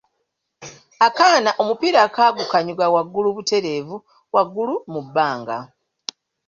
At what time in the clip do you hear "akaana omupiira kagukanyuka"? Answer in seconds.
1.07-2.85